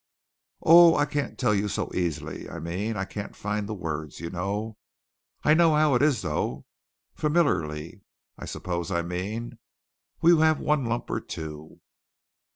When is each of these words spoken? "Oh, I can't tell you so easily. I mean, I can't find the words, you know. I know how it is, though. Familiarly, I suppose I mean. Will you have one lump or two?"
"Oh, 0.63 0.95
I 0.95 1.05
can't 1.05 1.37
tell 1.37 1.53
you 1.53 1.67
so 1.67 1.91
easily. 1.93 2.49
I 2.49 2.57
mean, 2.57 2.97
I 2.97 3.05
can't 3.05 3.35
find 3.35 3.69
the 3.69 3.75
words, 3.75 4.19
you 4.19 4.31
know. 4.31 4.77
I 5.43 5.53
know 5.53 5.75
how 5.75 5.93
it 5.93 6.01
is, 6.01 6.23
though. 6.23 6.65
Familiarly, 7.13 8.01
I 8.35 8.45
suppose 8.45 8.89
I 8.89 9.03
mean. 9.03 9.59
Will 10.19 10.31
you 10.37 10.39
have 10.39 10.59
one 10.59 10.85
lump 10.85 11.07
or 11.11 11.19
two?" 11.21 11.81